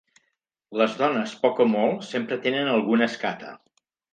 [0.81, 3.53] Les dones, poc o molt, sempre tenen alguna escata